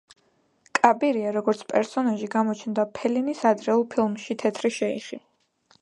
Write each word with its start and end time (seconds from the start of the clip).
კაბირია, 0.77 1.33
როგორც 1.35 1.61
პერსონაჟი, 1.73 2.29
გამოჩნდა 2.37 2.87
ფელინის 2.99 3.45
ადრეულ 3.53 3.87
ფილმში 3.95 4.39
„თეთრი 4.45 4.77
შეიხი“. 4.81 5.23